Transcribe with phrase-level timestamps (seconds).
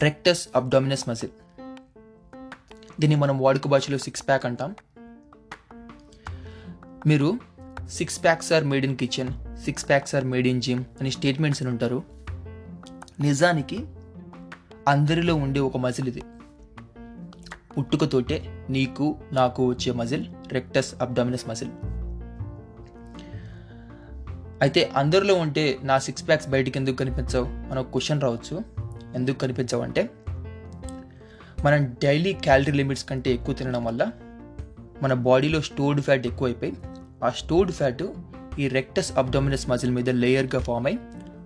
[0.00, 1.30] Rectus abdominis muscle
[3.00, 4.74] దీన్ని మనం వాడుక భాషలో సిక్స్ ప్యాక్ అంటాం.
[7.06, 7.38] మీరు
[7.88, 11.70] six packs are made in kitchen six packs are made in gym అని స్టేట్మెంట్స్ అని
[11.70, 12.02] ఉంటారు.
[13.20, 13.86] నిజానికి
[14.88, 16.22] అందరిలో ఉండే ఒక మజిల్ ఇది.
[17.78, 21.70] పుట్టుకతోటే నీకు నాకు వచ్చే మజిల్ రెక్టస్ అబ్డామినస్ మజిల్
[24.62, 27.44] అయితే అందరిలో ఉంటే నా సిక్స్ ప్యాక్స్ బయటికి ఎందుకు కనిపించవు?
[27.44, 28.77] అని ఒక క్వశ్చన్ రావచ్చు.
[29.18, 30.10] ఎందుకు కనిపించవు అంటే
[31.64, 34.12] మనం డైలీ క్యాలరీ లిమిట్స్ కంటే ఎక్కువ తినడం వల్ల
[35.02, 36.76] మన బాడీలో స్టోర్డ్ ఫ్యాట్ ఎక్కువైపోయి
[37.24, 38.02] ఆ స్టోర్డ్ ఫ్యాట్
[38.58, 40.98] ఈ రెక్టస్ అబ్డోమినస్ మజిల్ మీద లేయర్గా ఫామ్ అయి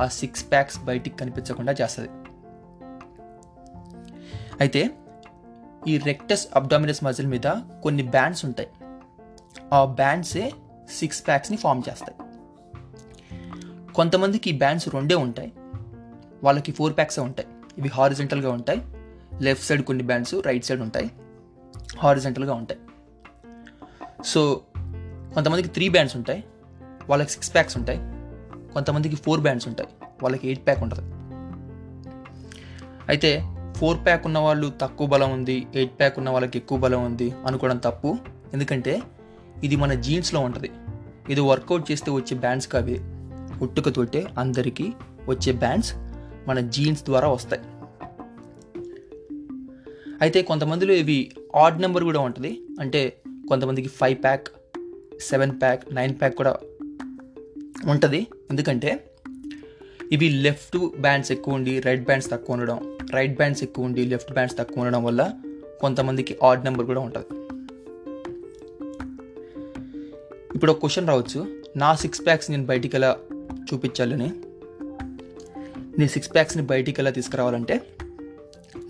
[0.00, 2.08] ఆ సిక్స్ ప్యాక్స్ బయటికి కనిపించకుండా చేస్తుంది.
[4.60, 4.90] అయితే
[5.88, 7.46] ఈ రెక్టస్ అబ్డామినస్ మజిల్ మీద
[7.82, 8.68] కొన్ని బ్యాండ్స్ ఉంటాయి.
[9.72, 10.52] ఆ బ్యాండ్సే
[10.90, 12.16] సిక్స్ ప్యాక్స్ని ఫామ్ చేస్తాయి.
[13.92, 15.52] కొంతమందికి ఈ బ్యాండ్స్ రెండే ఉంటాయి.
[16.44, 17.48] వాళ్ళకి ఫోర్ ప్యాక్సే ఉంటాయి.
[17.78, 18.82] ఇవి హారిజెంటల్గా ఉంటాయి.
[19.42, 21.10] లెఫ్ట్ సైడ్ కొన్ని బ్యాండ్స్ రైట్ సైడ్ ఉంటాయి.
[21.98, 22.80] హారిజెంటల్గా ఉంటాయి.
[24.24, 24.62] సో
[25.34, 26.44] కొంతమందికి త్రీ బ్యాండ్స్ ఉంటాయి.
[27.08, 27.98] వాళ్ళకి సిక్స్ ప్యాక్స్ ఉంటాయి.
[28.72, 29.88] కొంతమందికి ఫోర్ బ్యాండ్స్ ఉంటాయి.
[30.22, 31.14] వాళ్ళకి ఎయిట్ ప్యాక్ ఉంటుంది.
[33.08, 33.42] అయితే
[33.76, 37.76] ఫోర్ ప్యాక్ ఉన్న వాళ్ళు తక్కువ బలం ఉంది ఎయిట్ ప్యాక్ ఉన్న వాళ్ళకి ఎక్కువ బలం ఉంది అనుకోవడం
[37.76, 38.18] తప్పు.
[38.52, 39.02] ఎందుకంటే
[39.64, 40.70] ఇది మన జీన్స్లో ఉంటుంది.
[41.28, 43.00] ఇది వర్కౌట్ చేస్తే వచ్చే బ్యాండ్స్ కావి.
[43.62, 44.92] ఉట్టుకతోటే అందరికీ
[45.28, 45.94] వచ్చే బ్యాండ్స్
[46.48, 47.62] మన జీన్స్ ద్వారా వస్తాయి.
[50.20, 52.62] అయితే కొంతమందిలో ఇవి ఆడ్ నెంబర్ కూడా ఉంటుంది.
[52.80, 54.48] అంటే కొంతమందికి five pack
[55.20, 56.56] seven pack nine pack కూడా
[57.86, 58.26] ఉంటుంది.
[58.50, 59.10] ఎందుకంటే
[60.12, 64.58] ఇవి లెఫ్ట్ బ్యాండ్స్ ఎక్కువ ఉండి రైట్ బ్యాండ్స్ తక్కువ ఉండడం రైట్ బ్యాండ్స్ ఎక్కువ ఉండి లెఫ్ట్ బ్యాండ్స్
[64.58, 65.32] తక్కువ ఉండడం వల్ల
[65.80, 67.26] కొంతమందికి ఆడ్ నెంబర్ కూడా ఉంటుంది.
[70.54, 71.62] ఇప్పుడు ఒక క్వశ్చన్ రావచ్చు.
[71.76, 73.18] నా సిక్స్ ప్యాక్స్ నేను బయటికి ఎలా
[73.72, 74.32] చూపించాలని?
[75.98, 77.86] నీ సిక్స్ ప్యాక్స్ని బయటికి ఎలా తీసుకురావాలంటే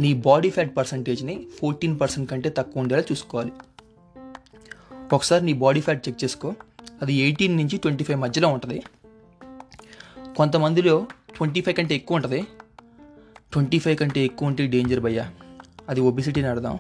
[0.01, 3.53] నీ బాడీ ఫ్యాట్ పర్సంటేజ్ని ఫోర్టీన్ పర్సెంట్ కంటే తక్కువ ఉండేలా చూసుకోవాలి.
[5.13, 6.55] ఒకసారి నీ బాడీ ఫ్యాట్ చెక్ చేసుకో.
[7.03, 8.83] అది ఎయిటీన్ నుంచి ట్వంటీ ఫైవ్ మధ్యలో ఉంటుంది.
[10.37, 12.45] కొంతమందిలో ట్వంటీ ఫైవ్ కంటే ఎక్కువ ఉంటుంది.
[13.53, 15.33] ట్వంటీ ఫైవ్ కంటే ఎక్కువ ఉంటే డేంజర్ భయ్యా.
[15.89, 16.79] అది ఒబిసిటీని అడదాం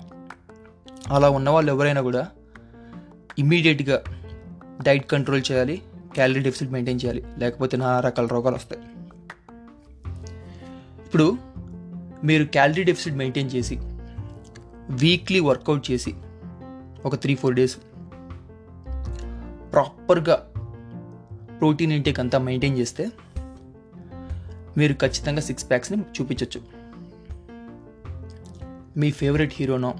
[1.08, 2.28] అలా ఉన్న వాళ్ళు ఎవరైనా కూడా
[3.38, 4.02] ఇమ్మీడియట్గా
[4.82, 5.82] డైట్ కంట్రోల్ చేయాలి
[6.14, 8.82] క్యాలరీ డెఫిసిట్ మెయింటైన్ చేయాలి లేకపోతే నానా రకాల రోగాలు వస్తాయి.
[11.16, 11.34] ఇప్పుడు
[12.24, 13.76] మీరు క్యాలరీ డెఫిసిట్ మెయింటైన్ చేసి
[14.90, 16.12] వీక్లీ వర్కౌట్ చేసి
[17.04, 17.76] ఒక త్రీ ఫోర్ డేస్
[19.72, 20.36] ప్రాపర్గా
[21.60, 23.06] ప్రోటీన్ ఇంటేక్ అంతా మెయింటైన్ చేస్తే
[24.76, 26.62] మీరు ఖచ్చితంగా సిక్స్ ప్యాక్స్ని చూపించవచ్చు
[28.96, 29.94] మీ ఫేవరెట్ హీరోనో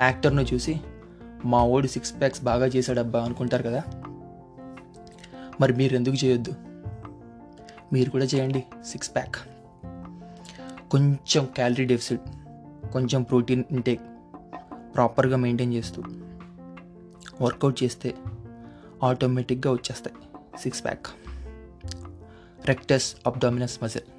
[0.00, 0.76] యాక్టర్ను చూసి
[1.44, 3.82] మా ఓడి సిక్స్ ప్యాక్స్ బాగా చేశాడబ్బా అనుకుంటారు కదా.
[5.60, 6.54] మరి మీరు ఎందుకు చేయొద్దు?
[7.92, 9.38] మీరు కూడా చేయండి సిక్స్ ప్యాక్.
[10.90, 12.20] కొంచెం క్యాలరీ డెఫిసిట్
[12.92, 14.00] కొంచెం ప్రోటీన్ ఇంటేక్
[14.94, 16.02] ప్రాపర్గా మెయింటైన్ చేస్తూ
[17.42, 18.14] వర్కౌట్ చేస్తే
[19.02, 20.16] ఆటోమేటిక్గా వచ్చేస్తాయి.
[20.60, 21.06] Six pack
[22.64, 24.17] rectus abdominis muscle